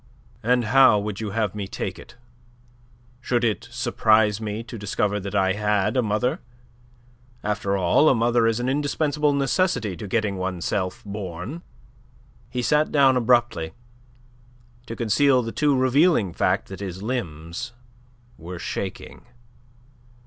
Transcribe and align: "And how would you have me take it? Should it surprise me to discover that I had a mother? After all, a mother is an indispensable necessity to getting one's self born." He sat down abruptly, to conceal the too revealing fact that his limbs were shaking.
"And 0.41 0.65
how 0.65 0.97
would 0.97 1.21
you 1.21 1.29
have 1.29 1.53
me 1.53 1.67
take 1.67 1.99
it? 1.99 2.15
Should 3.19 3.43
it 3.43 3.67
surprise 3.69 4.41
me 4.41 4.63
to 4.63 4.75
discover 4.79 5.19
that 5.19 5.35
I 5.35 5.53
had 5.53 5.95
a 5.95 6.01
mother? 6.01 6.39
After 7.43 7.77
all, 7.77 8.09
a 8.09 8.15
mother 8.15 8.47
is 8.47 8.59
an 8.59 8.67
indispensable 8.67 9.31
necessity 9.31 9.95
to 9.97 10.07
getting 10.07 10.37
one's 10.37 10.65
self 10.65 11.03
born." 11.05 11.61
He 12.49 12.63
sat 12.63 12.91
down 12.91 13.15
abruptly, 13.15 13.73
to 14.87 14.95
conceal 14.95 15.43
the 15.43 15.51
too 15.51 15.77
revealing 15.77 16.33
fact 16.33 16.67
that 16.69 16.79
his 16.79 17.03
limbs 17.03 17.73
were 18.39 18.57
shaking. 18.57 19.27